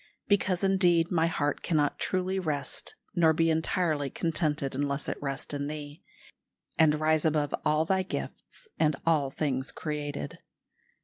"Because, 0.27 0.63
indeed, 0.63 1.11
my 1.11 1.27
heart 1.27 1.61
cannot 1.61 1.99
truly 1.99 2.39
rest 2.39 2.95
nor 3.13 3.33
be 3.33 3.51
entirely 3.51 4.09
contented 4.09 4.73
unless 4.73 5.07
it 5.07 5.21
rest 5.21 5.53
in 5.53 5.67
Thee, 5.67 6.01
and 6.75 6.99
rise 6.99 7.23
above 7.23 7.53
all 7.63 7.85
Thy 7.85 8.01
gifts 8.01 8.67
and 8.79 8.95
all 9.05 9.29
things 9.29 9.71
created. 9.71 10.39